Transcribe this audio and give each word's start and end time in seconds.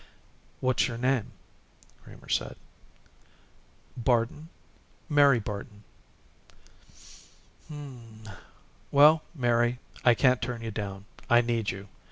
"What's 0.61 0.87
your 0.87 0.97
name?" 0.97 1.31
Kramer 2.03 2.27
said. 2.27 2.55
"Barton, 3.95 4.49
Mary 5.07 5.37
Barton." 5.37 5.83
"Hm 7.67 7.77
m 7.77 8.21
m. 8.25 8.37
Well, 8.91 9.21
Mary 9.35 9.77
I 10.03 10.15
can't 10.15 10.41
turn 10.41 10.63
you 10.63 10.71
down. 10.71 11.05
I 11.29 11.41
need 11.41 11.69
you. 11.69 11.87